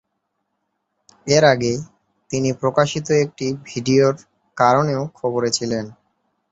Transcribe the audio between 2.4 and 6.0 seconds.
প্রকাশিত একটি ভিডিওর কারণেও খবরে ছিলেন।